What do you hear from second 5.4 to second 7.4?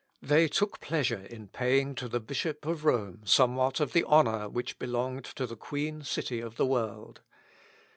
the Queen city of the world.